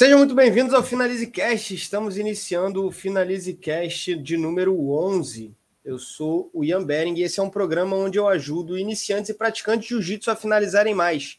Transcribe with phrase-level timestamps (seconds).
[0.00, 1.74] Sejam muito bem-vindos ao Finalize Cast.
[1.74, 5.54] Estamos iniciando o Finalize Cast de número 11.
[5.84, 9.34] Eu sou o Ian Bering e esse é um programa onde eu ajudo iniciantes e
[9.34, 11.38] praticantes de jiu-jitsu a finalizarem mais.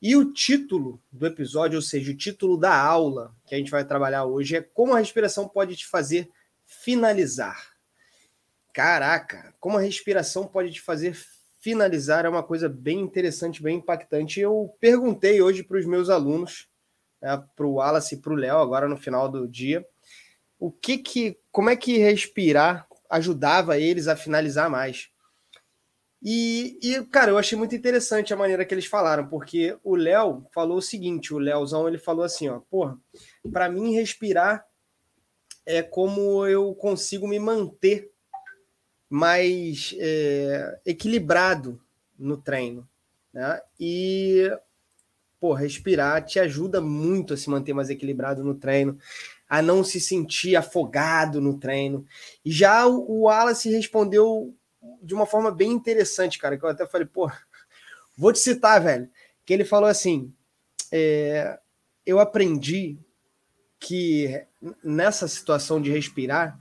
[0.00, 3.84] E o título do episódio, ou seja, o título da aula que a gente vai
[3.84, 6.30] trabalhar hoje é Como a respiração pode te fazer
[6.64, 7.72] finalizar.
[8.72, 11.18] Caraca, como a respiração pode te fazer
[11.58, 14.38] finalizar é uma coisa bem interessante, bem impactante.
[14.38, 16.68] Eu perguntei hoje para os meus alunos,
[17.26, 19.84] né, para o Wallace e para o Léo, agora no final do dia,
[20.60, 25.10] o que que, como é que respirar ajudava eles a finalizar mais.
[26.22, 30.46] E, e, cara, eu achei muito interessante a maneira que eles falaram, porque o Léo
[30.52, 32.96] falou o seguinte: o Léozão ele falou assim, ó, porra,
[33.52, 34.64] para mim respirar
[35.64, 38.10] é como eu consigo me manter
[39.10, 41.80] mais é, equilibrado
[42.18, 42.88] no treino,
[43.32, 43.60] né?
[43.78, 44.50] E
[45.38, 48.98] pô, respirar te ajuda muito a se manter mais equilibrado no treino,
[49.48, 52.04] a não se sentir afogado no treino.
[52.44, 54.54] E já o Wallace respondeu
[55.02, 57.30] de uma forma bem interessante, cara, que eu até falei, pô,
[58.16, 59.08] vou te citar, velho,
[59.44, 60.32] que ele falou assim,
[60.90, 61.58] é,
[62.04, 62.98] eu aprendi
[63.78, 64.44] que
[64.82, 66.58] nessa situação de respirar,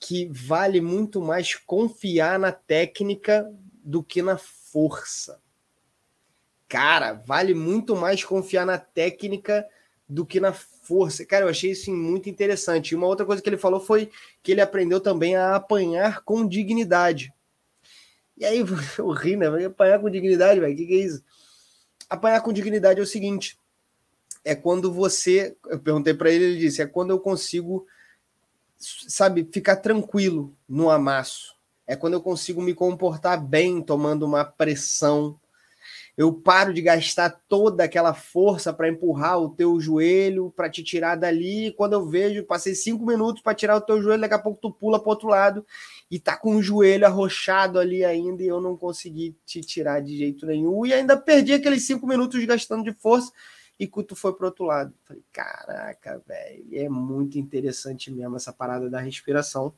[0.00, 3.50] que vale muito mais confiar na técnica
[3.82, 5.40] do que na força.
[6.68, 9.66] Cara, vale muito mais confiar na técnica
[10.08, 11.24] do que na força.
[11.24, 12.90] Cara, eu achei isso muito interessante.
[12.90, 14.10] E uma outra coisa que ele falou foi
[14.42, 17.32] que ele aprendeu também a apanhar com dignidade.
[18.36, 18.58] E aí
[18.98, 19.46] eu ri, né?
[19.66, 21.24] Apanhar com dignidade, velho, o que, que é isso?
[22.08, 23.58] Apanhar com dignidade é o seguinte:
[24.44, 25.56] é quando você.
[25.66, 27.86] Eu perguntei para ele, ele disse: é quando eu consigo,
[28.78, 31.56] sabe, ficar tranquilo no amasso.
[31.86, 35.38] É quando eu consigo me comportar bem tomando uma pressão
[36.18, 41.14] eu paro de gastar toda aquela força para empurrar o teu joelho, para te tirar
[41.14, 41.72] dali.
[41.76, 44.72] Quando eu vejo, passei cinco minutos para tirar o teu joelho, daqui a pouco tu
[44.72, 45.64] pula para outro lado
[46.10, 50.18] e tá com o joelho arrochado ali ainda e eu não consegui te tirar de
[50.18, 50.84] jeito nenhum.
[50.84, 53.30] E ainda perdi aqueles cinco minutos gastando de força
[53.78, 54.92] e tu foi para outro lado.
[55.04, 59.72] Falei, caraca, velho, é muito interessante mesmo essa parada da respiração.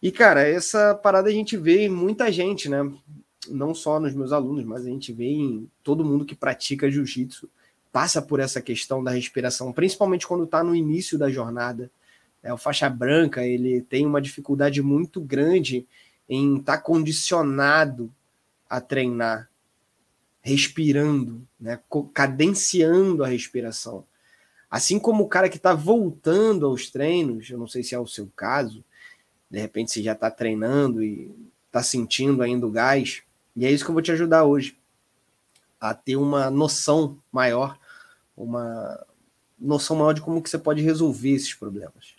[0.00, 2.78] E, cara, essa parada a gente vê em muita gente, né?
[3.48, 7.48] Não só nos meus alunos, mas a gente vê em todo mundo que pratica jiu-jitsu,
[7.92, 11.90] passa por essa questão da respiração, principalmente quando está no início da jornada.
[12.42, 15.86] É, o faixa branca ele tem uma dificuldade muito grande
[16.28, 18.12] em estar tá condicionado
[18.68, 19.50] a treinar,
[20.40, 21.80] respirando, né,
[22.14, 24.04] cadenciando a respiração.
[24.70, 28.06] Assim como o cara que está voltando aos treinos, eu não sei se é o
[28.06, 28.84] seu caso,
[29.50, 31.34] de repente você já está treinando e
[31.66, 33.22] está sentindo ainda o gás,
[33.60, 34.74] e é isso que eu vou te ajudar hoje,
[35.78, 37.78] a ter uma noção maior,
[38.34, 39.06] uma
[39.58, 42.14] noção maior de como que você pode resolver esses problemas.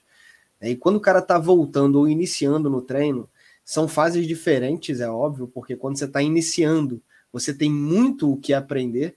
[0.62, 3.28] E quando o cara está voltando ou iniciando no treino,
[3.66, 7.02] são fases diferentes, é óbvio, porque quando você está iniciando,
[7.34, 9.16] você tem muito o que aprender,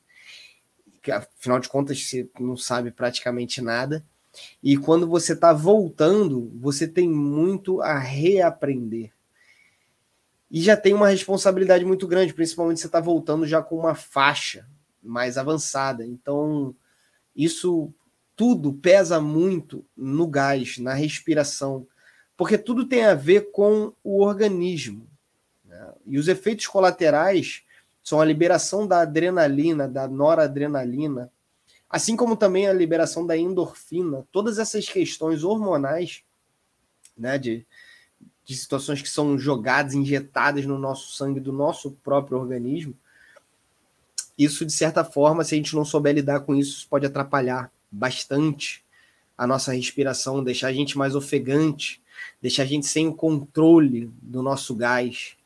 [1.02, 4.02] que afinal de contas você não sabe praticamente nada.
[4.62, 9.12] E quando você está voltando, você tem muito a reaprender
[10.54, 14.64] e já tem uma responsabilidade muito grande, principalmente você está voltando já com uma faixa
[15.02, 16.06] mais avançada.
[16.06, 16.72] Então,
[17.34, 17.92] isso
[18.36, 21.84] tudo pesa muito no gás, na respiração,
[22.36, 25.08] porque tudo tem a ver com o organismo.
[25.64, 25.92] Né?
[26.06, 27.64] E os efeitos colaterais
[28.00, 31.32] são a liberação da adrenalina, da noradrenalina,
[31.90, 36.22] assim como também a liberação da endorfina, todas essas questões hormonais,
[37.18, 37.66] né, de
[38.44, 42.94] de situações que são jogadas, injetadas no nosso sangue do nosso próprio organismo,
[44.36, 47.70] isso, de certa forma, se a gente não souber lidar com isso, isso pode atrapalhar
[47.90, 48.84] bastante
[49.38, 52.02] a nossa respiração, deixar a gente mais ofegante,
[52.42, 55.36] deixar a gente sem o controle do nosso gás.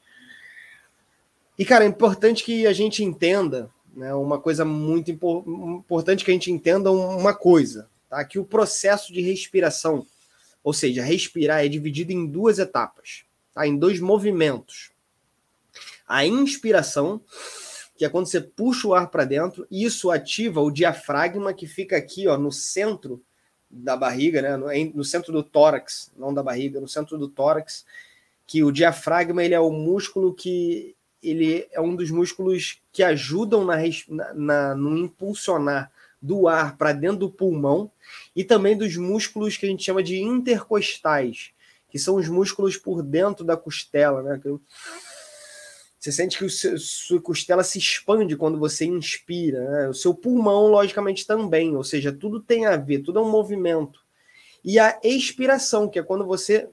[1.59, 6.31] E, cara, é importante que a gente entenda, né, uma coisa muito impor importante que
[6.31, 8.25] a gente entenda uma coisa, tá?
[8.25, 10.07] Que o processo de respiração
[10.69, 13.25] ou seja, respirar é dividido em duas etapas,
[13.55, 13.67] tá?
[13.67, 14.91] em dois movimentos.
[16.07, 17.23] A inspiração,
[17.97, 21.67] que é quando você puxa o ar para dentro, e isso ativa o diafragma que
[21.67, 23.25] fica aqui ó, no centro
[23.71, 24.59] da barriga, né?
[24.95, 27.87] no, centro do tórax, não da barriga, no centro do tórax,
[28.47, 33.65] que o diafragma ele é o músculo que ele é um dos músculos que ajudam
[33.65, 33.77] na,
[34.35, 37.91] na, no impulsionar do ar para dentro do pulmão
[38.35, 41.51] e também dos músculos que a gente chama de intercostais,
[41.89, 44.41] que são os músculos por dentro da costela, né?
[45.99, 49.69] Você sente que o seu, sua costela se expande quando você inspira.
[49.69, 49.89] Né?
[49.89, 51.75] O seu pulmão, logicamente, também.
[51.75, 54.01] Ou seja, tudo tem a ver, tudo é um movimento.
[54.65, 56.69] E a expiração, que é quando você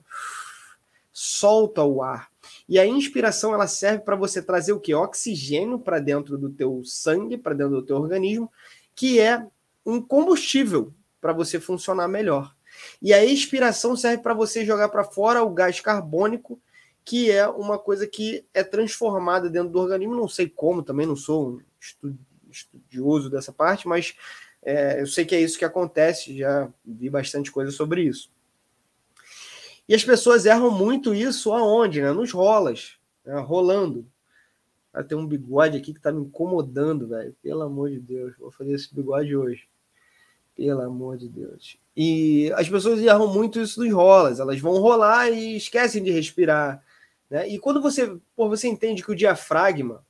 [1.11, 2.29] solta o ar.
[2.67, 4.93] E a inspiração ela serve para você trazer o que?
[4.93, 8.51] Oxigênio para dentro do teu sangue, para dentro do teu organismo,
[8.95, 9.45] que é
[9.85, 12.55] um combustível para você funcionar melhor.
[13.01, 16.59] E a expiração serve para você jogar para fora o gás carbônico,
[17.03, 20.15] que é uma coisa que é transformada dentro do organismo.
[20.15, 21.59] Não sei como, também não sou
[22.03, 22.17] um
[22.49, 24.15] estudioso dessa parte, mas
[24.63, 28.31] é, eu sei que é isso que acontece, já vi bastante coisa sobre isso.
[29.87, 32.01] E as pessoas erram muito isso aonde?
[32.01, 32.11] Né?
[32.11, 33.39] Nos rolas, né?
[33.39, 34.07] rolando.
[34.95, 37.35] Ah, tem um bigode aqui que tá me incomodando, velho.
[37.43, 39.67] Pelo amor de Deus, vou fazer esse bigode hoje.
[40.55, 41.77] Pelo amor de Deus.
[41.97, 44.39] E as pessoas erram muito isso nos rolas.
[44.39, 46.81] Elas vão rolar e esquecem de respirar.
[47.29, 47.49] Né?
[47.49, 50.04] E quando você, pô, você entende que o diafragma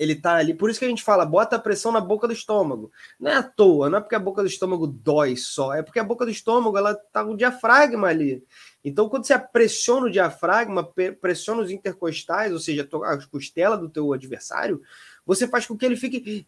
[0.00, 2.32] ele tá ali, por isso que a gente fala, bota a pressão na boca do
[2.32, 2.90] estômago.
[3.20, 5.98] Não é à toa, não é porque a boca do estômago dói só, é porque
[5.98, 8.42] a boca do estômago ela tá com o diafragma ali.
[8.82, 14.10] Então, quando você pressiona o diafragma, pressiona os intercostais, ou seja, a costela do teu
[14.14, 14.80] adversário,
[15.26, 16.46] você faz com que ele fique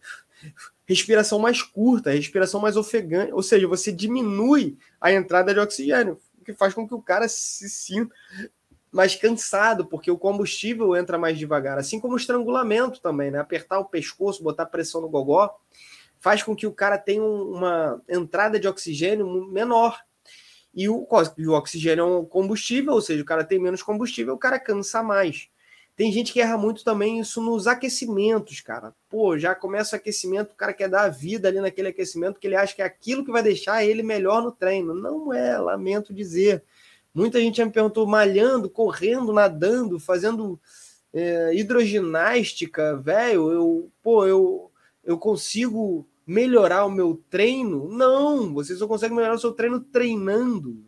[0.83, 6.43] respiração mais curta, respiração mais ofegante, ou seja, você diminui a entrada de oxigênio, o
[6.43, 8.15] que faz com que o cara se sinta
[8.93, 13.39] mais cansado, porque o combustível entra mais devagar, assim como o estrangulamento também, né?
[13.39, 15.57] Apertar o pescoço, botar pressão no gogó,
[16.19, 19.99] faz com que o cara tenha uma entrada de oxigênio menor.
[20.75, 24.39] E o, o oxigênio é um combustível, ou seja, o cara tem menos combustível, o
[24.39, 25.49] cara cansa mais.
[25.95, 28.93] Tem gente que erra muito também isso nos aquecimentos, cara.
[29.09, 32.47] Pô, já começa o aquecimento, o cara quer dar a vida ali naquele aquecimento, que
[32.47, 34.93] ele acha que é aquilo que vai deixar ele melhor no treino.
[34.93, 36.63] Não é, lamento dizer.
[37.13, 40.59] Muita gente já me perguntou, malhando, correndo, nadando, fazendo
[41.13, 44.71] é, hidroginástica, velho, eu, pô, eu,
[45.03, 47.87] eu consigo melhorar o meu treino?
[47.89, 50.83] Não, você só consegue melhorar o seu treino treinando.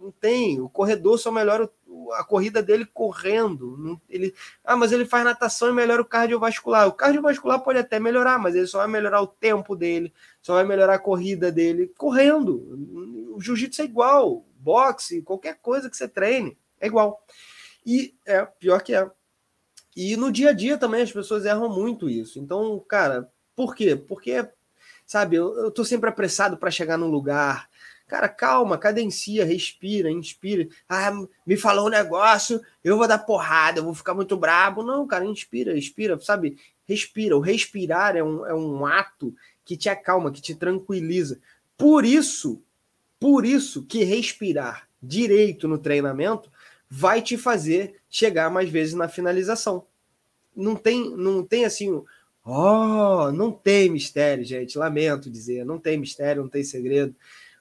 [0.00, 1.68] Não tem, o corredor só melhora
[2.12, 4.00] a corrida dele correndo.
[4.08, 4.34] Ele,
[4.64, 6.86] ah, mas ele faz natação e melhora o cardiovascular.
[6.86, 10.64] O cardiovascular pode até melhorar, mas ele só vai melhorar o tempo dele, só vai
[10.64, 13.34] melhorar a corrida dele correndo.
[13.34, 17.24] O jiu-jitsu é igual boxe, qualquer coisa que você treine, é igual.
[17.84, 19.10] E é pior que é.
[19.94, 22.38] E no dia a dia também as pessoas erram muito isso.
[22.38, 23.94] Então, cara, por quê?
[23.96, 24.48] Porque,
[25.04, 27.68] sabe, eu, eu tô sempre apressado para chegar num lugar.
[28.06, 30.68] Cara, calma, cadencia, respira, inspira.
[30.88, 31.12] Ah,
[31.46, 34.82] me falou um negócio, eu vou dar porrada, eu vou ficar muito brabo.
[34.82, 36.56] Não, cara, inspira, inspira, sabe?
[36.86, 37.36] Respira.
[37.36, 39.34] O respirar é um, é um ato
[39.64, 41.40] que te acalma, que te tranquiliza.
[41.76, 42.62] Por isso,
[43.22, 46.50] por isso que respirar direito no treinamento
[46.90, 49.86] vai te fazer chegar mais vezes na finalização.
[50.56, 52.02] Não tem, não tem assim,
[52.44, 54.76] oh, não tem mistério, gente.
[54.76, 57.14] Lamento dizer, não tem mistério, não tem segredo.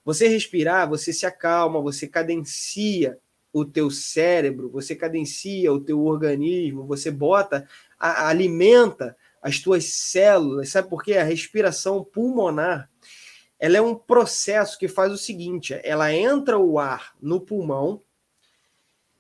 [0.04, 3.20] Você respirar, você se acalma, você cadencia
[3.54, 7.68] o teu cérebro, você cadencia o teu organismo, você bota,
[8.00, 10.70] a, alimenta as tuas células.
[10.70, 11.18] Sabe por quê?
[11.18, 12.90] A respiração pulmonar
[13.62, 18.02] ela é um processo que faz o seguinte: ela entra o ar no pulmão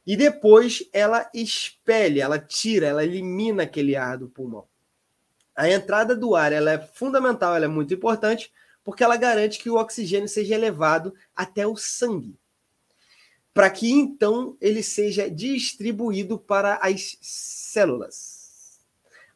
[0.05, 4.65] e depois ela expele, ela tira, ela elimina aquele ar do pulmão.
[5.55, 8.51] A entrada do ar ela é fundamental, ela é muito importante,
[8.83, 12.35] porque ela garante que o oxigênio seja elevado até o sangue,
[13.53, 18.79] para que então ele seja distribuído para as células.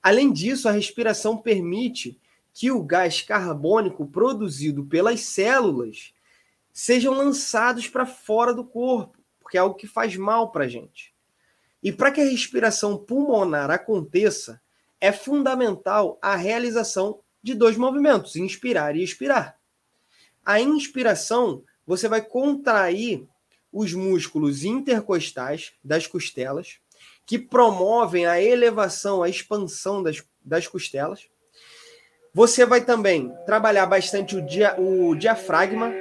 [0.02, 2.20] Além disso, a respiração permite
[2.56, 6.14] que o gás carbônico produzido pelas células
[6.72, 11.14] sejam lançados para fora do corpo, porque é algo que faz mal para a gente.
[11.84, 14.62] E para que a respiração pulmonar aconteça,
[15.02, 19.60] é fundamental a realização de dois movimentos, inspirar e expirar.
[20.44, 23.28] A inspiração, você vai contrair
[23.70, 26.80] os músculos intercostais das costelas,
[27.26, 31.28] que promovem a elevação, a expansão das, das costelas.
[32.36, 35.94] Você vai também trabalhar bastante o, dia, o diafragma.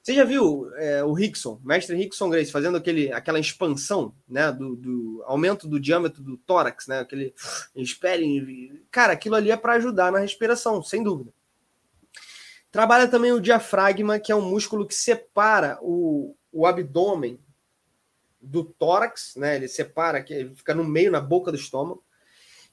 [0.00, 4.76] Você já viu é, o Rickson, mestre Rickson Grace, fazendo aquele, aquela expansão, né, do,
[4.76, 7.34] do aumento do diâmetro do tórax, né, aquele
[7.74, 11.32] espere, cara, aquilo ali é para ajudar na respiração, sem dúvida.
[12.70, 17.36] Trabalha também o diafragma, que é um músculo que separa o, o abdômen
[18.40, 19.56] do tórax, né?
[19.56, 22.04] Ele separa, que fica no meio, na boca do estômago.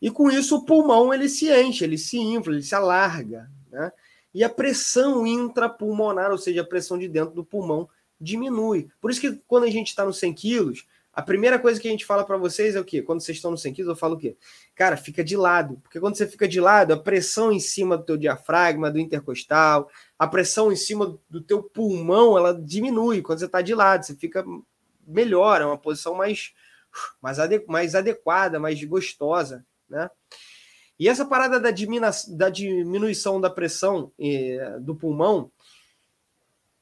[0.01, 3.91] E com isso o pulmão ele se enche, ele se infla, ele se alarga, né?
[4.33, 7.89] E a pressão intrapulmonar, ou seja, a pressão de dentro do pulmão,
[8.21, 8.87] diminui.
[9.01, 10.85] Por isso que quando a gente está nos 100 quilos,
[11.19, 13.01] A primeira coisa que a gente fala para vocês é o quê?
[13.01, 14.37] Quando vocês estão no 100 quilos, eu falo o quê?
[14.75, 15.77] Cara, fica de lado.
[15.83, 19.89] Porque quando você fica de lado, a pressão em cima do teu diafragma, do intercostal,
[20.17, 23.21] a pressão em cima do teu pulmão, ela diminui.
[23.21, 24.45] Quando você está de lado, você fica
[25.05, 26.53] melhor, é uma posição mais,
[27.67, 30.09] mais adequada, mais gostosa, né?
[30.99, 35.49] E essa parada da, dimina, da diminuição da pressão eh, do pulmão,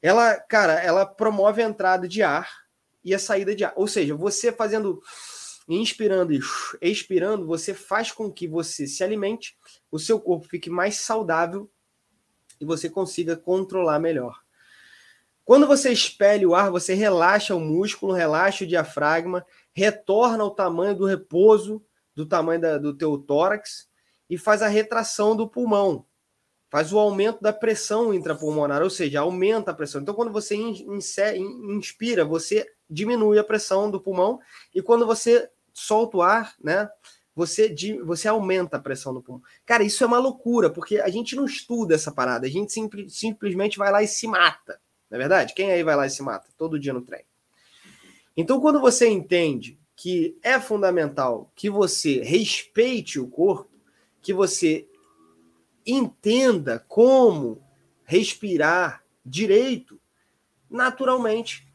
[0.01, 2.49] ela, cara, ela promove a entrada de ar
[3.03, 3.73] e a saída de ar.
[3.75, 5.01] Ou seja, você fazendo,
[5.67, 6.41] inspirando e
[6.81, 9.55] expirando, você faz com que você se alimente,
[9.91, 11.69] o seu corpo fique mais saudável
[12.59, 14.41] e você consiga controlar melhor.
[15.45, 20.95] Quando você expele o ar, você relaxa o músculo, relaxa o diafragma, retorna ao tamanho
[20.95, 21.81] do repouso,
[22.17, 23.87] do tamanho da, do teu tórax
[24.27, 26.05] e faz a retração do pulmão
[26.69, 30.01] faz o aumento da pressão intrapulmonar, ou seja, aumenta a pressão.
[30.01, 34.39] Então, quando você inspira, você diminui a pressão do pulmão
[34.75, 36.89] e quando você solta o ar, né,
[37.33, 39.41] você, você aumenta a pressão do pulmão.
[39.65, 43.17] Cara, isso é uma loucura, porque a gente não estuda essa parada, a gente simples,
[43.17, 44.79] simplesmente vai lá e se mata.
[45.09, 45.53] Não é verdade?
[45.53, 47.23] Quem aí vai lá e se mata todo dia no trem?
[48.35, 53.75] Então, quando você entende que é fundamental que você respeite o corpo,
[54.21, 54.87] que você
[55.83, 57.63] entenda como
[58.05, 59.99] respirar direito,
[60.69, 61.67] naturalmente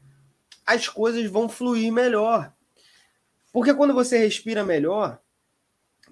[0.64, 2.55] as coisas vão fluir melhor.
[3.52, 5.21] Porque quando você respira melhor,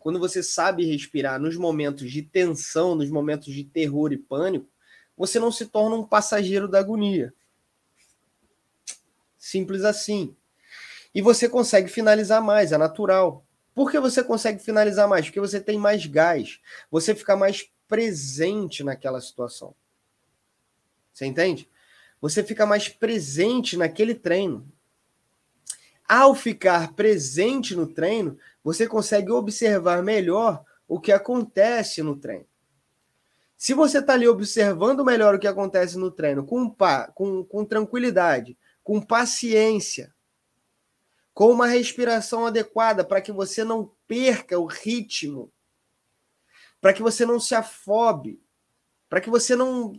[0.00, 4.68] quando você sabe respirar nos momentos de tensão, nos momentos de terror e pânico,
[5.16, 7.32] você não se torna um passageiro da agonia.
[9.38, 10.34] Simples assim.
[11.14, 13.44] E você consegue finalizar mais, é natural.
[13.74, 15.26] Por que você consegue finalizar mais?
[15.26, 19.74] Porque você tem mais gás, você fica mais presente naquela situação.
[21.12, 21.68] Você entende?
[22.20, 24.70] Você fica mais presente naquele treino.
[26.08, 32.46] Ao ficar presente no treino, você consegue observar melhor o que acontece no treino.
[33.56, 36.74] Se você está ali observando melhor o que acontece no treino, com,
[37.14, 40.12] com, com tranquilidade, com paciência,
[41.40, 45.50] com uma respiração adequada para que você não perca o ritmo
[46.82, 48.38] para que você não se afobe,
[49.08, 49.98] para que você não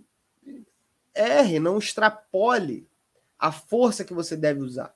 [1.15, 2.88] erre, não extrapole
[3.39, 4.95] a força que você deve usar.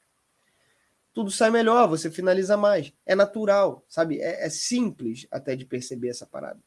[1.15, 2.93] Tudo sai melhor, você finaliza mais.
[3.07, 4.21] É natural, sabe?
[4.21, 6.61] É, é simples até de perceber essa parada.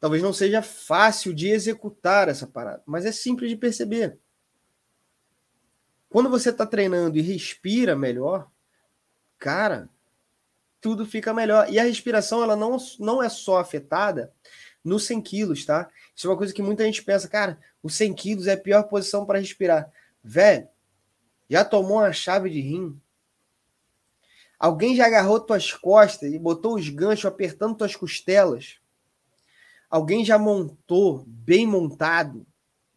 [0.00, 4.18] Talvez não seja fácil de executar essa parada, mas é simples de perceber.
[6.14, 8.48] Quando você está treinando e respira melhor,
[9.36, 9.90] cara,
[10.80, 11.68] tudo fica melhor.
[11.68, 14.32] E a respiração, ela não, não é só afetada
[14.84, 15.90] nos 100 quilos, tá?
[16.14, 18.84] Isso é uma coisa que muita gente pensa, cara, os 100 quilos é a pior
[18.84, 19.92] posição para respirar.
[20.22, 20.68] Velho,
[21.50, 22.96] já tomou uma chave de rim?
[24.56, 28.78] Alguém já agarrou tuas costas e botou os ganchos apertando tuas costelas?
[29.90, 32.46] Alguém já montou bem montado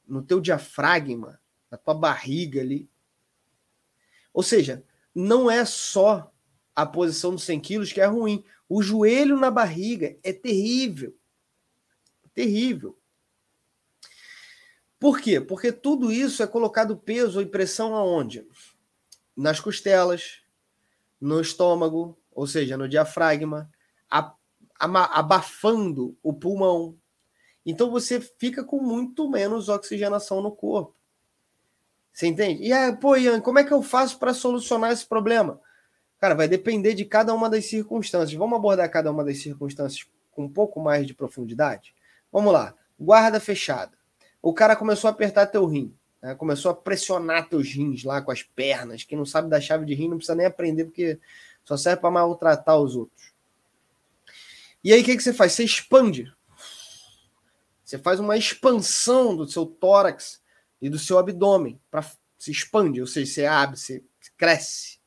[0.07, 2.87] no teu diafragma, na tua barriga ali?
[4.37, 4.83] Ou seja,
[5.15, 6.31] não é só
[6.75, 8.45] a posição dos 100 quilos, que é ruim.
[8.69, 11.17] O joelho na barriga é terrível.
[12.35, 12.95] Terrível.
[14.99, 15.41] Por quê?
[15.41, 18.47] Porque tudo isso é colocado peso e pressão aonde?
[19.35, 20.43] Nas costelas,
[21.19, 23.71] no estômago, ou seja, no diafragma,
[24.79, 26.95] abafando o pulmão.
[27.65, 30.95] Então você fica com muito menos oxigenação no corpo.
[32.17, 32.63] Você entende?
[32.63, 35.61] E aí, pô, Ian, como é que eu faço para solucionar esse problema?
[36.19, 38.33] Cara, vai depender de cada uma das circunstâncias.
[38.33, 41.93] Vamos abordar cada uma das circunstâncias com um pouco mais de profundidade?
[42.31, 42.73] Vamos lá.
[42.99, 43.91] Guarda fechada.
[44.41, 45.93] O cara começou a apertar teu rim.
[46.19, 46.33] Né?
[46.33, 49.03] Começou a pressionar teus rins lá com as pernas.
[49.03, 51.19] Quem não sabe da chave de rim não precisa nem aprender, porque
[51.63, 53.31] só serve para maltratar os outros.
[54.83, 55.53] E aí, o que, que você faz?
[55.53, 56.33] Você expande.
[57.83, 60.41] Você faz uma expansão do seu tórax
[60.81, 61.79] e do seu abdômen.
[61.89, 62.03] Pra,
[62.37, 64.03] se expande, ou seja, você abre, você
[64.37, 64.97] cresce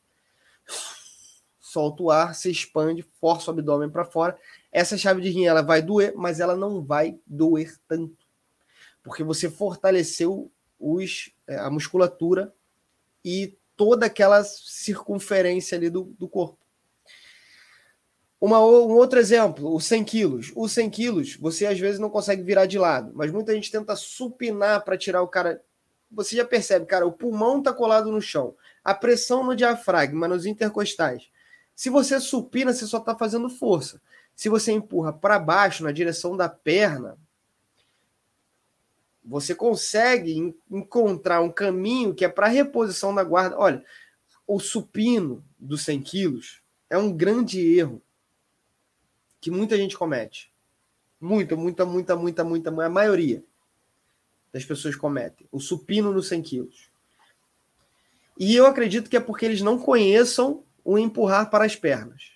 [1.70, 4.36] solta o ar, se expande, força o abdômen para fora.
[4.72, 8.26] Essa chave de rim ela vai doer, mas ela não vai doer tanto,
[9.02, 12.52] porque você fortaleceu os, é, a musculatura
[13.24, 16.58] e toda aquela circunferência ali do, do corpo.
[18.40, 20.52] Uma, um outro exemplo, o 100 quilos.
[20.54, 23.94] O 100 quilos, você às vezes não consegue virar de lado, mas muita gente tenta
[23.94, 25.62] supinar para tirar o cara.
[26.10, 30.46] Você já percebe, cara, o pulmão está colado no chão, a pressão no diafragma, nos
[30.46, 31.30] intercostais,
[31.80, 34.02] se você supina, você só está fazendo força.
[34.36, 37.16] Se você empurra para baixo, na direção da perna,
[39.24, 43.56] você consegue encontrar um caminho que é para reposição da guarda.
[43.58, 43.82] Olha,
[44.46, 48.02] o supino dos 100 quilos é um grande erro
[49.40, 50.52] que muita gente comete.
[51.20, 53.42] Muita, muita, muita, muita, muita, a maioria
[54.52, 55.46] das pessoas cometem.
[55.50, 56.90] O supino nos 100 quilos.
[58.38, 62.32] E eu acredito que é porque eles não conheçam o empurrar para as pernas.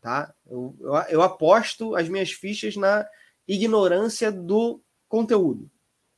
[0.00, 0.34] Tá?
[0.46, 3.06] Eu, eu, eu aposto as minhas fichas na
[3.46, 5.70] ignorância do conteúdo.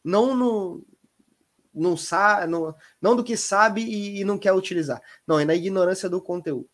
[0.02, 0.82] Não no,
[1.72, 5.00] não sabe, não, não do que sabe e, e, não quer utilizar.
[5.26, 6.68] Não, é na ignorância do conteúdo.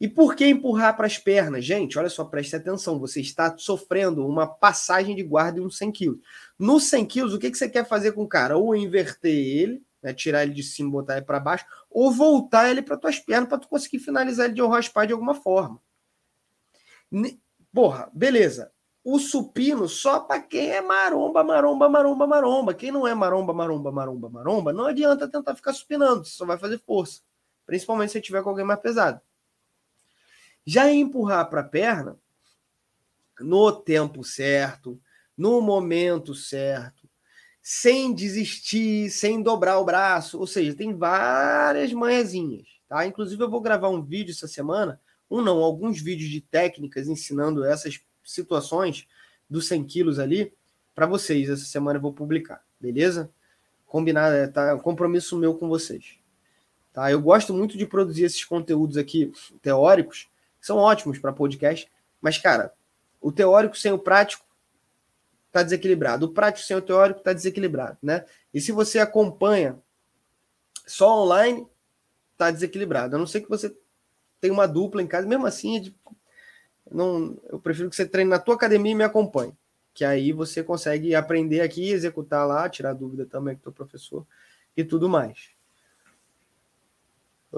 [0.00, 1.64] E por que empurrar para as pernas?
[1.64, 2.98] Gente, olha só, preste atenção.
[2.98, 6.20] Você está sofrendo uma passagem de guarda em uns 100 quilos.
[6.58, 8.56] No 100 quilos, o que, que você quer fazer com o cara?
[8.58, 12.82] Ou inverter ele, né, tirar ele de cima, botar ele para baixo, ou voltar ele
[12.82, 15.80] para tuas pernas para tu conseguir finalizar ele de raspar de alguma forma.
[17.72, 18.70] Porra, beleza
[19.08, 22.74] o supino só para quem é maromba, maromba, maromba, maromba.
[22.74, 26.58] Quem não é maromba, maromba, maromba, maromba, não adianta tentar ficar supinando, você só vai
[26.58, 27.20] fazer força.
[27.64, 29.20] Principalmente se tiver com alguém mais pesado.
[30.66, 32.18] Já empurrar para a perna,
[33.40, 35.00] no tempo certo,
[35.36, 37.08] no momento certo,
[37.62, 43.06] sem desistir, sem dobrar o braço, ou seja, tem várias manhãzinhas, tá?
[43.06, 47.64] Inclusive eu vou gravar um vídeo essa semana, um não, alguns vídeos de técnicas ensinando
[47.64, 49.06] essas situações
[49.48, 50.52] dos 100 quilos ali
[50.94, 51.48] para vocês.
[51.48, 53.30] Essa semana eu vou publicar, beleza?
[53.86, 54.74] Combinado, é, tá?
[54.74, 56.18] Um compromisso meu com vocês.
[56.92, 57.10] Tá?
[57.10, 60.28] Eu gosto muito de produzir esses conteúdos aqui teóricos,
[60.60, 62.72] são ótimos para podcast, mas, cara,
[63.20, 64.44] o teórico sem o prático
[65.46, 66.26] está desequilibrado.
[66.26, 68.24] O prático sem o teórico está desequilibrado, né?
[68.52, 69.78] E se você acompanha
[70.86, 71.66] só online,
[72.32, 73.16] está desequilibrado.
[73.16, 73.74] A não ser que você
[74.40, 75.96] tenha uma dupla em casa, mesmo assim é de
[76.90, 79.52] não, eu prefiro que você treine na tua academia e me acompanhe.
[79.92, 84.26] Que aí você consegue aprender aqui, executar lá, tirar dúvida também com o teu professor
[84.76, 85.55] e tudo mais.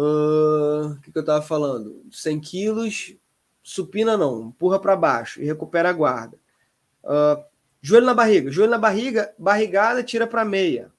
[0.00, 2.04] O que, que eu estava falando?
[2.12, 3.16] 100 quilos,
[3.62, 6.38] supina não, empurra para baixo e recupera a guarda.
[7.02, 7.42] Uh,
[7.80, 10.92] joelho na barriga, joelho na barriga, barrigada, tira para meia.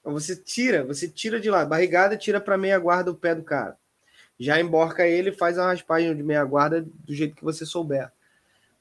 [0.00, 3.44] Então você tira, você tira de lá, barrigada, tira para meia guarda o pé do
[3.44, 3.78] cara
[4.40, 8.10] já emborca ele faz a raspagem de meia guarda do jeito que você souber.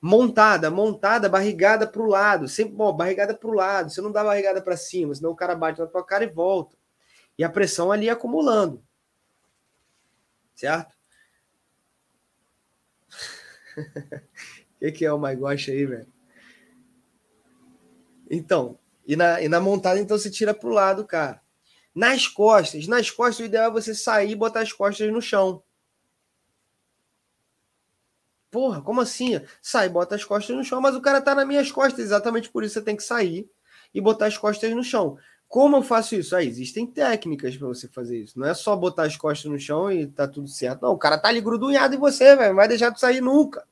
[0.01, 3.89] Montada, montada, barrigada para o lado, sempre bom, barrigada para o lado.
[3.89, 6.77] Você não dá barrigada para cima, senão o cara bate na tua cara e volta.
[7.37, 8.81] E a pressão ali acumulando.
[10.59, 10.93] Certo?
[13.77, 13.79] O
[14.79, 16.07] que, que é o my gosh aí, velho?
[18.29, 21.41] Então, e na, e na montada, então você tira para o lado, cara.
[21.95, 25.63] Nas costas, nas costas, o ideal é você sair e botar as costas no chão.
[28.51, 29.39] Porra, como assim?
[29.61, 32.65] Sai, bota as costas no chão, mas o cara tá nas minhas costas, exatamente por
[32.65, 33.49] isso você tem que sair
[33.93, 35.17] e botar as costas no chão.
[35.49, 36.35] Como eu faço isso?
[36.35, 38.39] Ah, existem técnicas para você fazer isso.
[38.39, 40.83] Não é só botar as costas no chão e tá tudo certo.
[40.83, 42.49] Não, o cara tá ali grudunhado em você, velho.
[42.49, 43.67] Não vai deixar de sair nunca.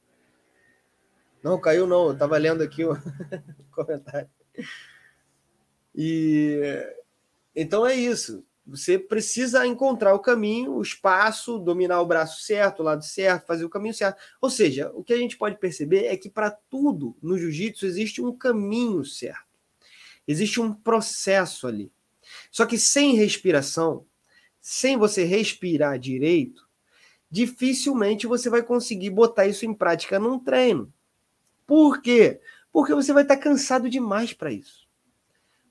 [1.44, 2.08] Não, caiu não.
[2.08, 2.98] Eu tava lendo aqui o
[3.72, 4.28] comentário.
[5.96, 6.84] E
[7.56, 8.44] então é isso.
[8.66, 13.64] Você precisa encontrar o caminho, o espaço, dominar o braço certo, o lado certo, fazer
[13.66, 14.20] o caminho certo.
[14.42, 18.20] Ou seja, o que a gente pode perceber é que para tudo no jiu-jitsu existe
[18.20, 19.47] um caminho certo.
[20.28, 21.92] Existe um processo ali.
[22.52, 24.06] Só que sem respiração,
[24.60, 26.68] sem você respirar direito,
[27.32, 30.92] dificilmente você vai conseguir botar isso em prática num treino.
[31.66, 32.42] Por quê?
[32.72, 34.88] Porque você vai estar cansado demais para isso.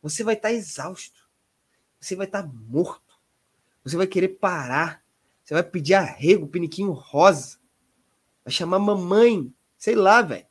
[0.03, 1.27] Você vai estar exausto
[2.01, 3.19] você vai estar tá morto.
[3.83, 5.05] Você vai querer parar.
[5.43, 7.59] Você vai pedir arrego, piniquinho rosa.
[8.45, 9.53] Vai chamar mamãe.
[9.77, 10.47] Sei lá, velho.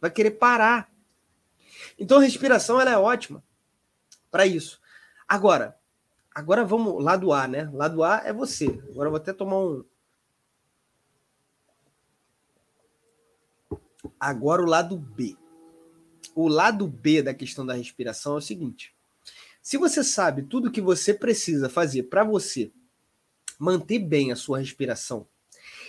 [0.00, 0.91] Vai querer parar.
[1.98, 3.42] Então respiração ela é ótima
[4.30, 4.80] para isso.
[5.28, 5.76] Agora,
[6.34, 7.70] agora vamos lá do A, né?
[7.72, 8.66] Lá do A é você.
[8.90, 9.84] Agora eu vou até tomar um
[14.18, 15.36] Agora o lado B.
[16.34, 18.94] O lado B da questão da respiração é o seguinte:
[19.60, 22.72] se você sabe tudo que você precisa fazer para você
[23.58, 25.26] manter bem a sua respiração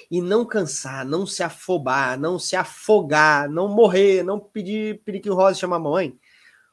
[0.10, 5.60] e não cansar, não se afobar, não se afogar, não morrer, não pedir periquinho rosa
[5.60, 6.18] chamar mãe,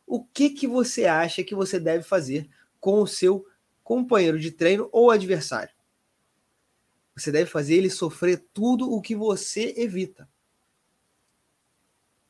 [0.07, 2.49] o que que você acha que você deve fazer
[2.81, 3.47] com o seu
[3.85, 5.73] companheiro de treino ou adversário?
[7.17, 10.29] Você deve fazer ele sofrer tudo o que você evita.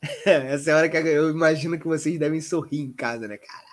[0.24, 3.70] Essa é a hora que eu imagino que vocês devem sorrir em casa, né, cara?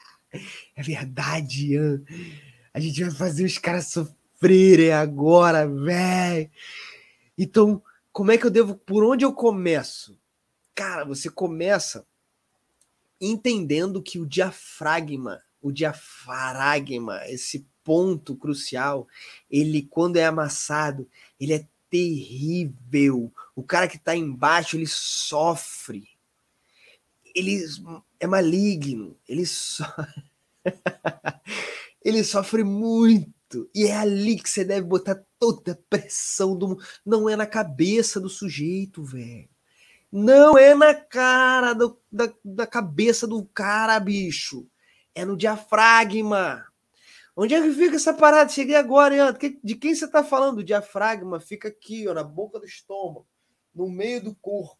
[0.75, 2.01] É verdade, Ian.
[2.73, 6.49] A gente vai fazer os caras sofrerem agora, velho.
[7.37, 8.75] Então, como é que eu devo.
[8.75, 10.17] Por onde eu começo?
[10.73, 12.05] Cara, você começa
[13.21, 19.07] entendendo que o diafragma, o diafragma, esse ponto crucial,
[19.49, 21.07] ele quando é amassado,
[21.39, 23.31] ele é terrível.
[23.55, 26.09] O cara que está embaixo, ele sofre.
[27.35, 27.63] Ele
[28.19, 29.83] é maligno, ele so...
[32.03, 33.69] ele sofre muito.
[33.73, 36.83] E é ali que você deve botar toda a pressão do mundo.
[37.05, 39.49] Não é na cabeça do sujeito, velho.
[40.11, 44.67] Não é na cara do, da, da cabeça do cara, bicho.
[45.13, 46.65] É no diafragma.
[47.35, 48.49] Onde é que fica essa parada?
[48.49, 49.59] Cheguei agora, hein?
[49.63, 50.59] De quem você está falando?
[50.59, 53.27] O diafragma fica aqui, ó, na boca do estômago,
[53.75, 54.77] no meio do corpo.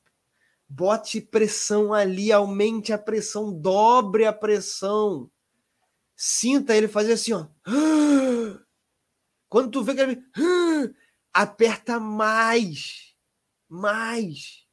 [0.68, 5.30] Bote pressão ali, aumente a pressão, dobre a pressão.
[6.16, 7.46] Sinta ele fazer assim, ó.
[9.50, 10.24] Quando tu vê que ele
[11.34, 13.16] aperta mais,
[13.70, 14.66] mais.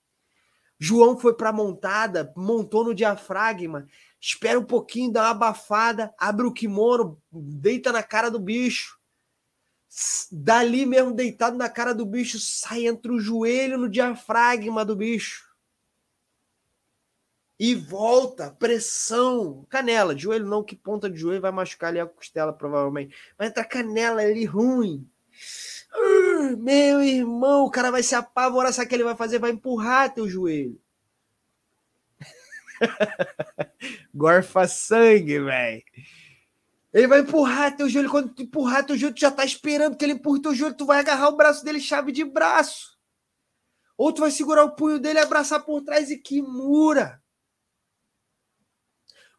[0.79, 3.87] João foi para montada, montou no diafragma,
[4.21, 8.99] espera um pouquinho, dá uma abafada, abre o kimono, deita na cara do bicho.
[10.33, 15.54] Dali mesmo, deitado na cara do bicho, sai entre o joelho no diafragma do bicho.
[17.59, 22.53] E volta, pressão, canela, joelho não, que ponta de joelho vai machucar ali a costela,
[22.53, 23.15] provavelmente.
[23.39, 25.09] Mas entra canela ali ruim.
[25.95, 29.39] Uh, meu irmão, o cara vai se apavorar, sabe o que ele vai fazer?
[29.39, 30.81] Vai empurrar teu joelho.
[34.13, 35.83] Gorfa sangue, velho.
[36.93, 38.11] Ele vai empurrar teu joelho.
[38.11, 40.77] Quando tu empurrar teu joelho, tu já tá esperando que ele empurre teu joelho.
[40.77, 42.99] Tu vai agarrar o braço dele, chave de braço.
[43.97, 47.23] Ou tu vai segurar o punho dele, abraçar por trás e kimura.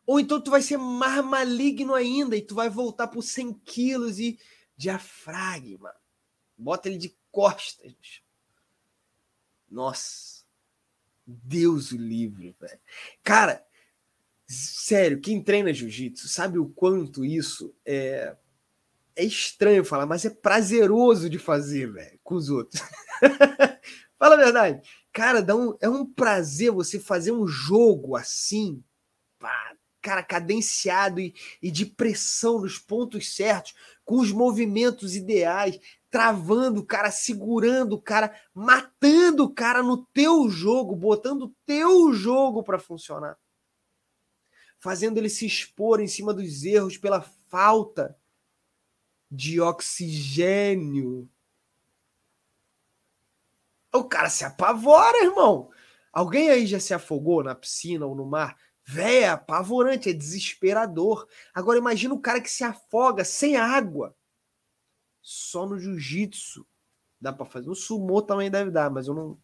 [0.05, 4.19] Ou então tu vai ser mais maligno ainda e tu vai voltar por 100 quilos
[4.19, 4.39] e
[4.77, 5.93] diafragma.
[6.57, 7.93] Bota ele de costas.
[9.69, 10.45] Nossa.
[11.25, 12.79] Deus o livre, velho.
[13.23, 13.65] Cara,
[14.47, 18.35] sério, quem treina jiu-jitsu sabe o quanto isso é.
[19.17, 22.81] É estranho falar, mas é prazeroso de fazer, velho, com os outros.
[24.19, 24.81] Fala a verdade.
[25.13, 28.83] Cara, dá um, é um prazer você fazer um jogo assim,
[30.05, 35.79] cara, cadenciado e, e de pressão nos pontos certos, com os movimentos ideais,
[36.11, 42.13] travando o cara, segurando o cara, matando o cara no teu jogo, botando o teu
[42.13, 43.35] jogo para funcionar.
[44.77, 48.15] Fazendo ele se expor em cima dos erros pela falta
[49.31, 51.27] de oxigênio.
[53.91, 55.71] O cara se apavora, irmão.
[56.13, 58.55] Alguém aí já se afogou na piscina ou no mar?
[58.87, 61.27] Véia, é apavorante, é desesperador.
[61.53, 64.15] Agora imagina o cara que se afoga sem água
[65.25, 66.65] só no jiu-jitsu
[67.19, 67.65] dá para fazer.
[67.65, 69.37] No sumô também deve dar, mas eu não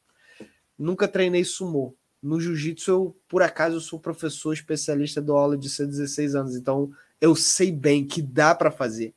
[0.77, 1.97] nunca treinei sumô.
[2.21, 6.91] No jiu-jitsu, eu, por acaso, eu sou professor especialista do aula de 16 anos, então
[7.19, 9.15] eu sei bem que dá para fazer.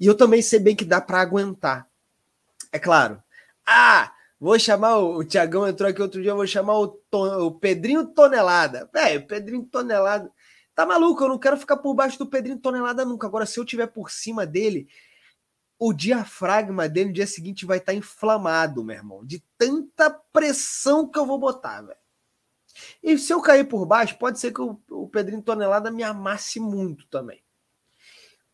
[0.00, 1.86] E eu também sei bem que dá para aguentar.
[2.72, 3.22] É claro.
[3.66, 8.06] Ah, vou chamar o, o Tiagão entrou aqui outro dia, vou chamar o, o Pedrinho
[8.06, 8.90] Tonelada.
[8.94, 10.32] É, o Pedrinho Tonelada.
[10.74, 13.26] Tá maluco, eu não quero ficar por baixo do Pedrinho Tonelada nunca.
[13.26, 14.88] Agora, se eu tiver por cima dele,
[15.78, 21.06] o diafragma dele no dia seguinte vai estar tá inflamado, meu irmão, de tanta pressão
[21.06, 22.00] que eu vou botar, velho.
[23.02, 26.58] E se eu cair por baixo, pode ser que o, o Pedrinho Tonelada me amasse
[26.58, 27.42] muito também.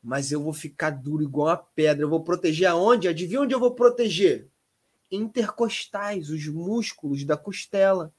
[0.03, 2.05] Mas eu vou ficar duro igual a pedra.
[2.05, 3.09] Eu vou proteger aonde?
[3.09, 4.51] Adivinha onde eu vou proteger?
[5.11, 8.13] Intercostais, os músculos da costela.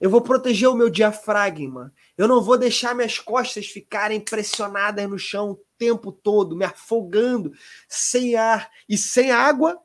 [0.00, 1.92] Eu vou proteger o meu diafragma.
[2.16, 7.52] Eu não vou deixar minhas costas ficarem pressionadas no chão o tempo todo, me afogando,
[7.88, 9.80] sem ar e sem água.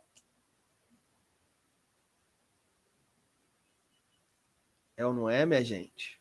[4.97, 6.19] É ou não é, minha gente?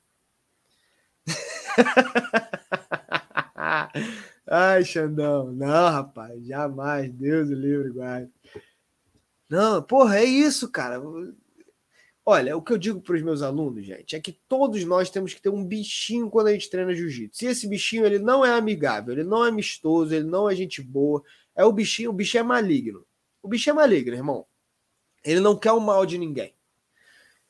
[4.46, 5.52] Ai, Xandão.
[5.52, 7.10] Não, rapaz, jamais.
[7.12, 8.30] Deus o livre, guarde.
[9.48, 11.00] Não, porra, é isso, cara.
[12.24, 15.32] Olha, o que eu digo para os meus alunos, gente, é que todos nós temos
[15.32, 17.44] que ter um bichinho quando a gente treina jiu-jitsu.
[17.44, 20.82] E esse bichinho, ele não é amigável, ele não é amistoso, ele não é gente
[20.82, 21.22] boa.
[21.56, 23.06] É o bichinho, o bichinho é maligno.
[23.42, 24.46] O bichinho é maligno, irmão.
[25.24, 26.54] Ele não quer o mal de ninguém.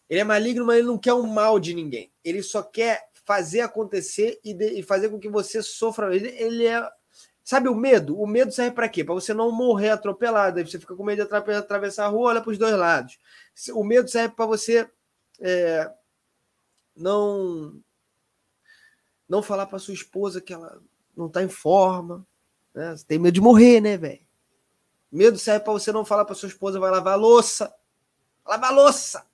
[0.09, 2.13] Ele é maligno, mas ele não quer o mal de ninguém.
[2.25, 6.15] Ele só quer fazer acontecer e, de, e fazer com que você sofra.
[6.15, 6.89] Ele, ele é
[7.49, 8.21] Sabe o medo?
[8.21, 9.03] O medo serve para quê?
[9.03, 10.59] Para você não morrer atropelado.
[10.59, 13.19] Aí você fica com medo de atravessar a rua, olha para os dois lados.
[13.73, 14.87] O medo serve para você
[15.41, 15.91] é,
[16.95, 17.83] não
[19.27, 20.79] não falar para sua esposa que ela
[21.17, 22.27] não está em forma.
[22.75, 22.95] Né?
[22.95, 24.27] Você tem medo de morrer, né, velho?
[25.11, 27.75] Medo serve para você não falar para sua esposa vai lavar louça.
[28.45, 29.25] Lavar louça.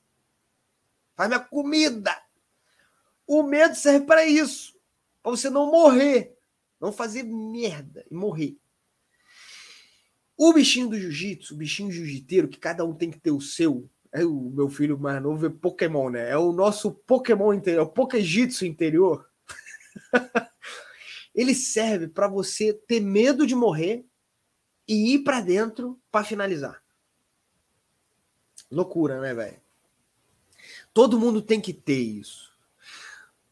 [1.16, 2.16] Faz minha comida.
[3.26, 4.78] O medo serve para isso.
[5.20, 6.33] Para você não morrer.
[6.84, 8.58] Não fazer merda e morrer.
[10.36, 13.88] O bichinho do jiu-jitsu, o bichinho jiu-jiteiro, que cada um tem que ter o seu.
[14.12, 16.28] É o meu filho mais novo é Pokémon, né?
[16.28, 19.26] É o nosso Pokémon interior, é o Pokejitsu interior.
[21.34, 24.04] Ele serve para você ter medo de morrer
[24.86, 26.82] e ir para dentro para finalizar.
[28.70, 29.58] Loucura, né, velho?
[30.92, 32.52] Todo mundo tem que ter isso.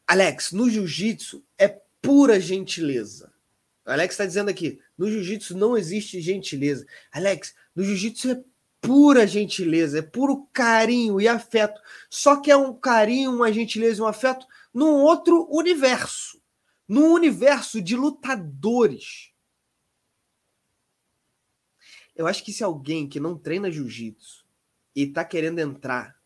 [0.06, 3.32] Alex, no jiu-jitsu é pura gentileza.
[3.86, 6.86] Alex está dizendo aqui: no jiu-jitsu não existe gentileza.
[7.10, 8.44] Alex, no jiu-jitsu é
[8.80, 11.80] pura gentileza, é puro carinho e afeto.
[12.10, 16.42] Só que é um carinho, uma gentileza e um afeto num outro universo
[16.92, 19.32] num universo de lutadores.
[22.14, 24.44] Eu acho que se alguém que não treina jiu-jitsu
[24.94, 26.20] e tá querendo entrar,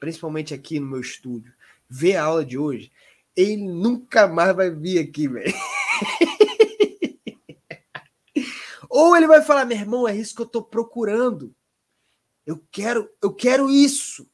[0.00, 1.52] principalmente aqui no meu estúdio,
[1.90, 2.90] ver a aula de hoje,
[3.38, 5.54] ele nunca mais vai vir aqui, velho.
[8.90, 11.54] Ou ele vai falar, meu irmão, é isso que eu tô procurando.
[12.44, 14.28] Eu quero, eu quero isso.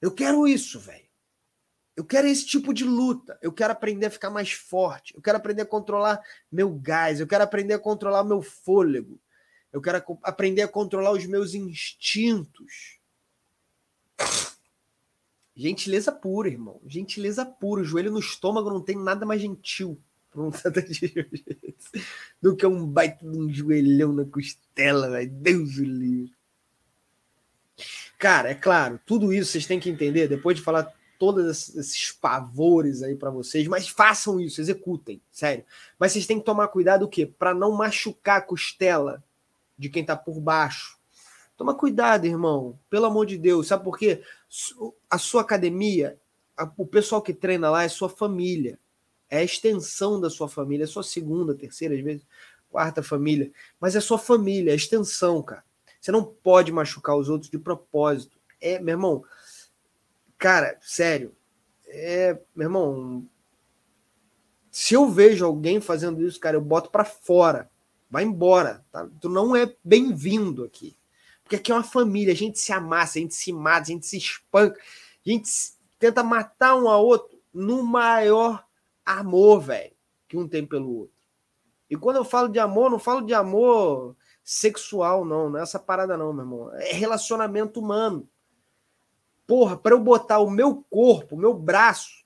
[0.00, 1.04] Eu quero isso, velho.
[1.94, 3.38] Eu quero esse tipo de luta.
[3.42, 5.14] Eu quero aprender a ficar mais forte.
[5.14, 7.20] Eu quero aprender a controlar meu gás.
[7.20, 9.20] Eu quero aprender a controlar meu fôlego.
[9.70, 12.98] Eu quero aprender a controlar os meus instintos.
[15.56, 16.80] Gentileza pura, irmão.
[16.86, 17.82] Gentileza pura.
[17.82, 20.00] O joelho no estômago não tem nada mais gentil
[22.42, 25.30] do que um baita de um joelhão na costela, velho.
[25.30, 26.34] Deus o livre.
[28.18, 33.02] Cara, é claro, tudo isso vocês têm que entender depois de falar todos esses pavores
[33.02, 35.64] aí para vocês, mas façam isso, executem, sério.
[35.98, 37.26] Mas vocês têm que tomar cuidado o quê?
[37.26, 39.22] Para não machucar a costela
[39.76, 40.98] de quem tá por baixo.
[41.56, 42.78] Toma cuidado, irmão.
[42.90, 43.68] Pelo amor de Deus.
[43.68, 44.22] Sabe por quê?
[45.10, 46.18] A sua academia,
[46.56, 48.78] a, o pessoal que treina lá é sua família.
[49.28, 52.26] É a extensão da sua família, é sua segunda, terceira, às vezes,
[52.70, 53.50] quarta família.
[53.80, 55.64] Mas é sua família, é extensão, cara.
[56.00, 58.38] Você não pode machucar os outros de propósito.
[58.60, 59.24] É, meu irmão,
[60.44, 61.34] Cara, sério.
[61.86, 63.26] É, meu irmão,
[64.70, 67.70] se eu vejo alguém fazendo isso, cara, eu boto para fora.
[68.10, 69.08] Vai embora, tá?
[69.22, 70.96] Tu não é bem-vindo aqui.
[71.54, 74.06] Porque aqui é uma família, a gente se amassa, a gente se mata, a gente
[74.06, 74.80] se espanca,
[75.24, 75.48] a gente
[75.98, 78.64] tenta matar um ao outro no maior
[79.04, 79.92] amor, velho,
[80.26, 81.14] que um tem pelo outro.
[81.88, 85.78] E quando eu falo de amor, não falo de amor sexual, não, não é essa
[85.78, 86.74] parada, não, meu irmão.
[86.74, 88.28] É relacionamento humano.
[89.46, 92.23] Porra, para eu botar o meu corpo, o meu braço,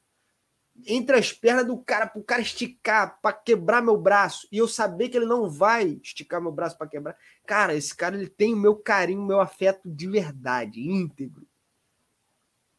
[0.87, 4.69] entre as pernas do cara, para o cara esticar, para quebrar meu braço, e eu
[4.69, 7.17] saber que ele não vai esticar meu braço para quebrar.
[7.47, 11.47] Cara, esse cara ele tem o meu carinho, o meu afeto de verdade, íntegro.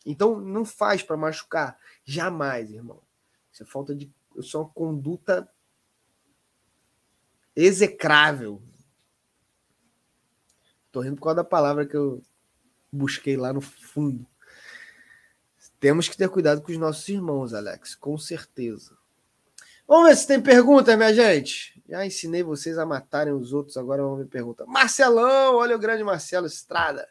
[0.05, 3.01] Então não faz para machucar, jamais, irmão.
[3.51, 4.11] Isso é falta de.
[4.37, 5.51] Isso é uma conduta
[7.55, 8.61] execrável.
[10.91, 12.23] Tô rindo por causa da palavra que eu
[12.91, 14.25] busquei lá no fundo.
[15.79, 18.97] Temos que ter cuidado com os nossos irmãos, Alex, com certeza.
[19.87, 21.81] Vamos ver se tem pergunta, minha gente.
[21.87, 24.65] Já ensinei vocês a matarem os outros, agora vamos ver pergunta.
[24.65, 27.07] Marcelão, olha o grande Marcelo Estrada.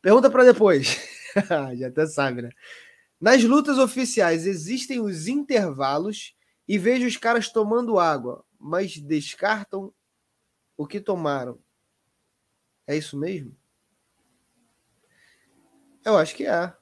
[0.00, 1.00] Pergunta para depois.
[1.76, 2.50] Já até sabe, né?
[3.20, 6.36] Nas lutas oficiais existem os intervalos
[6.68, 9.92] e vejo os caras tomando água, mas descartam
[10.76, 11.58] o que tomaram.
[12.86, 13.56] É isso mesmo?
[16.04, 16.72] Eu acho que é.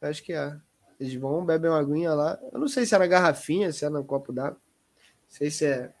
[0.00, 0.56] Acho que é.
[0.98, 2.38] Eles vão, bebem uma aguinha lá.
[2.52, 4.58] Eu não sei se era garrafinha, se é no copo d'água.
[4.58, 5.92] Não sei se é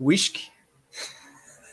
[0.00, 0.50] whisky.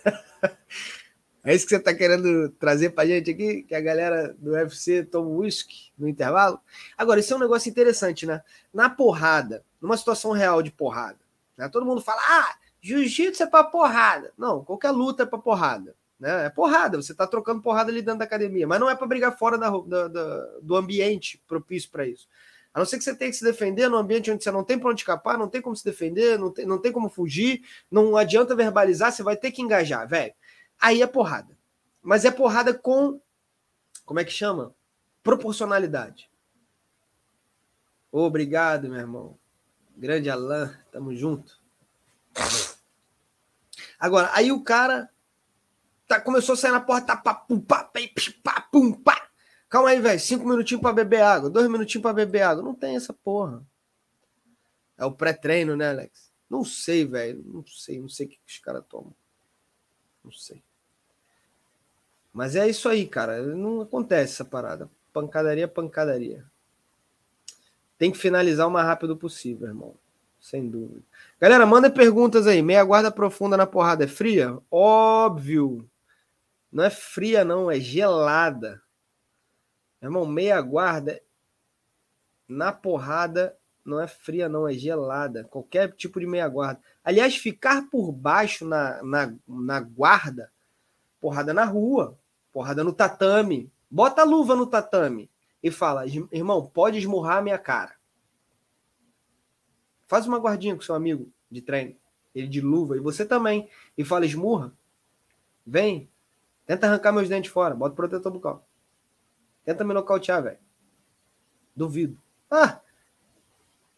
[1.43, 3.63] é isso que você está querendo trazer para gente aqui?
[3.63, 6.59] Que a galera do UFC toma whisky no intervalo?
[6.97, 8.43] Agora, isso é um negócio interessante, né?
[8.73, 11.19] Na porrada, numa situação real de porrada,
[11.57, 11.67] né?
[11.69, 14.33] todo mundo fala: ah, jiu-jitsu é para porrada.
[14.37, 15.95] Não, qualquer luta é para porrada.
[16.19, 16.45] Né?
[16.45, 19.37] É porrada, você está trocando porrada ali dentro da academia, mas não é para brigar
[19.37, 22.27] fora da, da, da, do ambiente propício para isso.
[22.73, 24.77] A não ser que você tenha que se defender no ambiente onde você não tem
[24.77, 28.17] para onde escapar, não tem como se defender, não tem, não tem como fugir, não
[28.17, 30.33] adianta verbalizar, você vai ter que engajar, velho.
[30.79, 31.57] Aí é porrada.
[32.01, 33.19] Mas é porrada com.
[34.05, 34.75] Como é que chama?
[35.23, 36.29] Proporcionalidade.
[38.11, 39.39] Obrigado, meu irmão.
[39.95, 41.57] Grande Alain, tamo junto.
[43.97, 45.09] Agora, aí o cara
[46.07, 47.89] Tá, começou a sair na porta, tá, pá, pum, pá,
[49.03, 49.29] pá.
[49.69, 50.19] Calma aí, velho.
[50.19, 52.63] Cinco minutinhos para beber água, dois minutinhos para beber água.
[52.63, 53.65] Não tem essa porra.
[54.97, 56.31] É o pré-treino, né, Alex?
[56.49, 57.43] Não sei, velho.
[57.45, 59.13] Não sei, não sei o que os caras tomam.
[60.23, 60.63] Não sei.
[62.31, 63.41] Mas é isso aí, cara.
[63.41, 64.89] Não acontece essa parada.
[65.11, 66.45] Pancadaria, pancadaria.
[67.97, 69.95] Tem que finalizar o mais rápido possível, irmão.
[70.39, 71.01] Sem dúvida.
[71.39, 72.61] Galera, manda perguntas aí.
[72.61, 74.57] Meia guarda profunda na porrada é fria?
[74.69, 75.89] Óbvio.
[76.75, 78.83] Não é fria, não, é gelada.
[80.01, 81.21] Meu irmão, meia guarda
[82.45, 85.45] na porrada não é fria, não, é gelada.
[85.45, 86.81] Qualquer tipo de meia guarda.
[87.01, 90.51] Aliás, ficar por baixo na, na, na guarda,
[91.21, 92.19] porrada na rua,
[92.51, 93.71] porrada no tatame.
[93.89, 95.31] Bota a luva no tatame
[95.63, 97.95] e fala: irmão, pode esmurrar a minha cara.
[100.07, 101.95] Faz uma guardinha com seu amigo de treino,
[102.33, 103.69] ele de luva, e você também.
[103.97, 104.73] E fala: esmurra.
[105.65, 106.13] Vem.
[106.65, 107.75] Tenta arrancar meus dentes fora.
[107.75, 108.67] Bota protetor bucal.
[109.63, 110.59] Tenta me nocautear, velho.
[111.75, 112.21] Duvido.
[112.49, 112.81] Ah,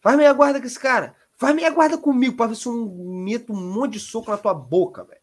[0.00, 1.14] faz meia guarda com esse cara.
[1.36, 4.52] Faz meia guarda comigo para ver se eu meto um monte de soco na tua
[4.52, 5.20] boca, velho.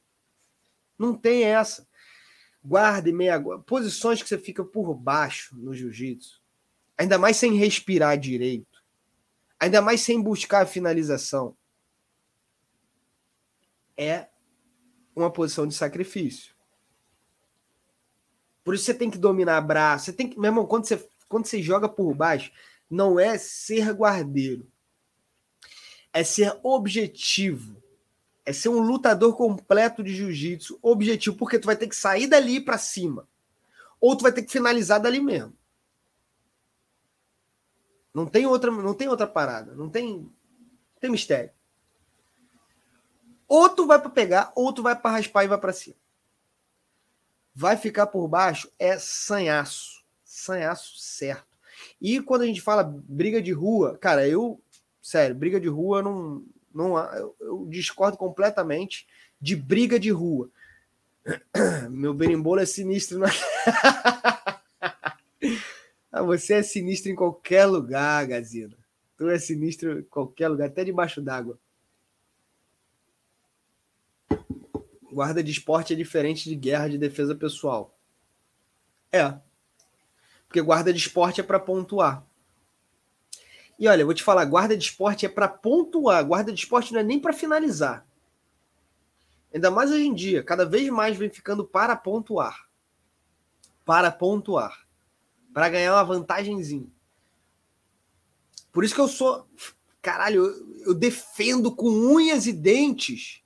[0.98, 1.88] Não tem essa.
[2.64, 3.64] Guarda e meia guarda.
[3.64, 6.42] Posições que você fica por baixo no jiu-jitsu.
[6.98, 8.82] Ainda mais sem respirar direito.
[9.60, 11.58] Ainda mais sem buscar a finalização.
[13.98, 14.30] É
[15.16, 16.55] uma posição de sacrifício.
[18.66, 20.06] Por isso você tem que dominar braço.
[20.06, 22.52] Você tem que, meu irmão, quando você, quando você joga por baixo,
[22.90, 24.68] não é ser guardeiro.
[26.12, 27.82] É ser objetivo.
[28.44, 32.60] É ser um lutador completo de jiu-jitsu, objetivo, porque tu vai ter que sair dali
[32.60, 33.28] para cima.
[34.02, 35.56] Ou tu vai ter que finalizar dali mesmo.
[38.12, 40.32] Não tem outra, não tem outra parada, não tem,
[41.00, 41.52] tem mistério.
[43.48, 45.98] Ou tu vai para pegar, ou tu vai para raspar e vai para cima.
[47.56, 51.56] Vai ficar por baixo é sanhaço, sanhaço certo.
[52.02, 54.60] E quando a gente fala briga de rua, cara, eu,
[55.02, 56.44] sério, briga de rua não.
[56.74, 59.08] não eu, eu discordo completamente
[59.40, 60.50] de briga de rua.
[61.90, 63.20] Meu berimbolo é sinistro.
[63.20, 63.28] Na...
[66.12, 68.78] ah, você é sinistro em qualquer lugar, Gazina.
[69.18, 71.58] Tu é sinistro em qualquer lugar, até debaixo d'água.
[75.16, 77.98] Guarda de esporte é diferente de guerra de defesa pessoal.
[79.10, 79.40] É,
[80.46, 82.28] porque guarda de esporte é para pontuar.
[83.80, 86.92] E olha, eu vou te falar, guarda de esporte é para pontuar, guarda de esporte
[86.92, 88.06] não é nem para finalizar.
[89.54, 92.68] Ainda mais hoje em dia, cada vez mais vem ficando para pontuar.
[93.86, 94.86] Para pontuar.
[95.54, 96.92] Para ganhar uma vantagemzinha.
[98.70, 99.48] Por isso que eu sou.
[100.02, 103.45] Caralho, eu, eu defendo com unhas e dentes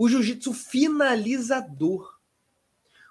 [0.00, 2.18] o jiu-jitsu finalizador.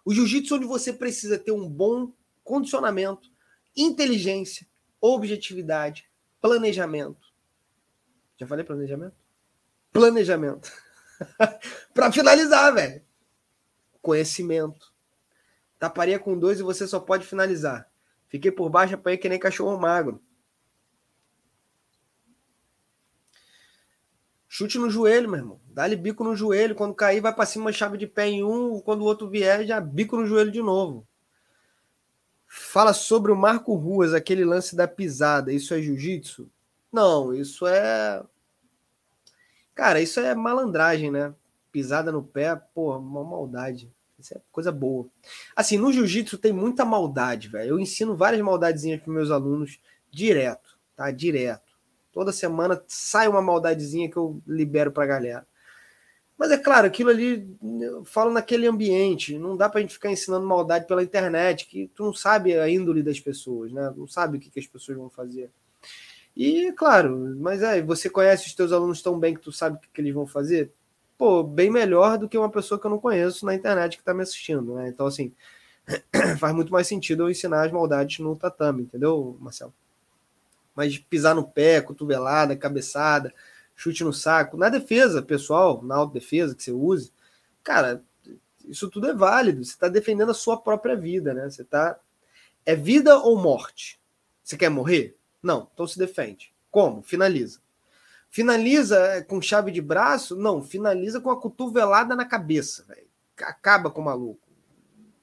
[0.04, 2.12] O jiu-jitsu onde você precisa ter um bom
[2.44, 3.30] condicionamento,
[3.78, 4.66] inteligência,
[5.00, 6.10] objetividade,
[6.42, 7.32] planejamento.
[8.38, 9.16] Já falei planejamento?
[9.94, 10.72] Planejamento.
[11.94, 13.04] para finalizar, velho.
[14.02, 14.92] Conhecimento.
[15.78, 17.88] Taparia com dois e você só pode finalizar.
[18.30, 20.20] Fiquei por baixo, apanhei que nem cachorro magro.
[24.52, 25.60] Chute no joelho, meu irmão.
[25.68, 26.74] Dá-lhe bico no joelho.
[26.74, 28.82] Quando cair, vai para cima, chave de pé em um.
[28.82, 31.08] Quando o outro vier, já bico no joelho de novo.
[32.48, 35.54] Fala sobre o Marco Ruas, aquele lance da pisada.
[35.54, 36.50] Isso é jiu-jitsu?
[36.92, 38.24] Não, isso é.
[39.76, 41.32] Cara, isso é malandragem, né?
[41.72, 43.94] Pisada no pé, pô, uma maldade.
[44.18, 45.06] Isso é coisa boa.
[45.56, 47.70] Assim, no jiu-jitsu tem muita maldade, velho.
[47.70, 51.12] Eu ensino várias maldadezinhas para meus alunos direto, tá?
[51.12, 51.69] Direto.
[52.12, 55.48] Toda semana sai uma maldadezinha que eu libero pra galera.
[56.38, 60.48] Mas é claro, aquilo ali, eu falo naquele ambiente, não dá pra gente ficar ensinando
[60.48, 63.94] maldade pela internet, que tu não sabe a índole das pessoas, né?
[63.98, 65.52] Não sabe o que, que as pessoas vão fazer.
[66.38, 69.80] E, claro, mas é, você conhece os teus alunos tão bem que tu sabe o
[69.82, 70.72] que, que eles vão fazer?
[71.18, 74.14] Pô, bem melhor do que uma pessoa que eu não conheço na internet que tá
[74.14, 74.88] me assistindo, né?
[74.88, 75.34] Então, assim,
[76.40, 79.74] faz muito mais sentido eu ensinar as maldades no tatame, entendeu, Marcelo?
[80.80, 83.34] Mas pisar no pé, cotovelada, cabeçada,
[83.76, 87.12] chute no saco, na defesa pessoal, na autodefesa que você use,
[87.62, 88.02] cara,
[88.64, 89.62] isso tudo é válido.
[89.62, 91.50] Você está defendendo a sua própria vida, né?
[91.50, 92.00] Você tá.
[92.66, 94.00] É vida ou morte?
[94.42, 95.18] Você quer morrer?
[95.44, 96.54] Não, então se defende.
[96.72, 97.02] Como?
[97.02, 97.60] Finaliza.
[98.30, 100.38] Finaliza com chave de braço?
[100.38, 103.10] Não, finaliza com a cotovelada na cabeça, velho.
[103.38, 104.48] Acaba com o maluco.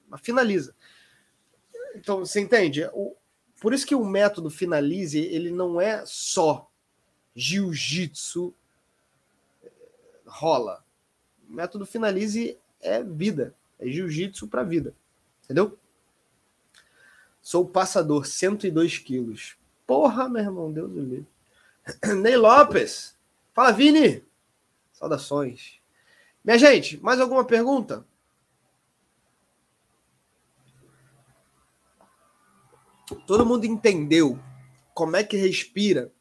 [0.07, 0.75] Mas finaliza.
[1.95, 2.87] Então, você entende?
[2.93, 3.15] O,
[3.59, 6.69] por isso que o método finalize, ele não é só
[7.35, 8.53] jiu-jitsu
[10.25, 10.83] rola.
[11.49, 14.93] O método finalize é vida, é jiu-jitsu para vida,
[15.43, 15.77] entendeu?
[17.41, 19.57] Sou passador, 102 quilos.
[19.85, 21.27] Porra, meu irmão, Deus do livre.
[22.21, 23.15] Ney Lopes.
[23.53, 24.21] Fala, Vini.
[24.91, 25.79] Saudações.
[26.43, 28.05] Minha gente, mais alguma pergunta?
[33.25, 34.39] Todo mundo entendeu
[34.93, 36.11] como é que respira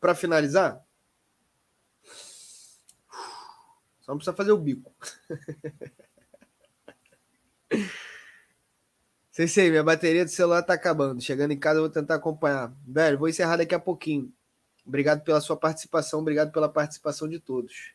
[0.00, 0.84] para finalizar?
[4.00, 4.92] Só não precisa fazer o bico.
[9.32, 11.22] Sei, sei, minha bateria do celular tá acabando.
[11.22, 12.74] Chegando em casa, eu vou tentar acompanhar.
[12.86, 14.30] Velho, vou encerrar daqui a pouquinho.
[14.84, 17.94] Obrigado pela sua participação, obrigado pela participação de todos.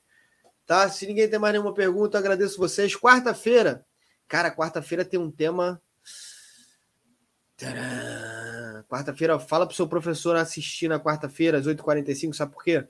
[0.66, 0.90] Tá?
[0.90, 2.96] Se ninguém tem mais nenhuma pergunta, agradeço vocês.
[2.96, 3.86] Quarta-feira,
[4.28, 5.82] cara, quarta-feira tem um tema.
[8.88, 12.86] Quarta-feira, fala pro seu professor assistir na quarta-feira, às 8h45, sabe por quê?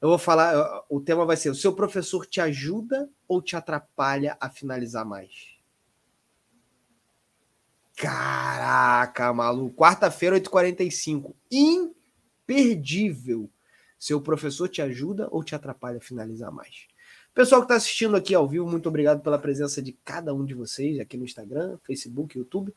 [0.00, 4.36] Eu vou falar, o tema vai ser: o seu professor te ajuda ou te atrapalha
[4.40, 5.56] a finalizar mais?
[7.96, 9.74] Caraca, maluco.
[9.74, 11.34] Quarta-feira, 8h45.
[11.50, 13.50] Imperdível.
[13.98, 16.86] Seu professor te ajuda ou te atrapalha a finalizar mais?
[17.32, 20.54] Pessoal que está assistindo aqui ao vivo, muito obrigado pela presença de cada um de
[20.54, 22.74] vocês aqui no Instagram, Facebook, YouTube.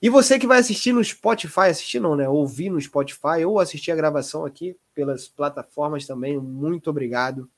[0.00, 2.28] E você que vai assistir no Spotify, assistir não, né?
[2.28, 7.48] Ouvir no Spotify ou assistir a gravação aqui pelas plataformas também, muito obrigado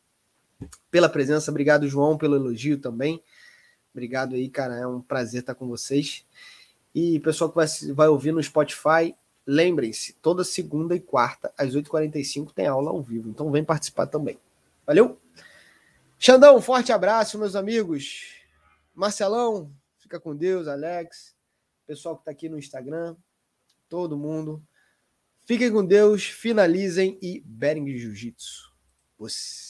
[0.91, 1.51] pela presença.
[1.51, 3.23] Obrigado, João, pelo elogio também.
[3.93, 4.77] Obrigado aí, cara.
[4.77, 6.25] É um prazer estar com vocês.
[6.95, 9.15] E pessoal que vai, vai ouvir no Spotify,
[9.47, 13.29] lembrem-se, toda segunda e quarta, às 8h45, tem aula ao vivo.
[13.29, 14.39] Então vem participar também.
[14.87, 15.19] Valeu?
[16.19, 18.35] Xandão, um forte abraço, meus amigos.
[18.95, 21.35] Marcelão, fica com Deus, Alex,
[21.89, 23.17] pessoal que está aqui no Instagram,
[23.89, 24.63] todo mundo.
[25.47, 28.75] Fiquem com Deus, finalizem e Bering Jiu-Jitsu.
[29.17, 29.67] Você.